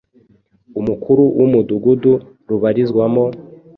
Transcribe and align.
umukuru 0.79 1.23
w’umudugudu 1.39 2.13
rubarizwamo, 2.49 3.25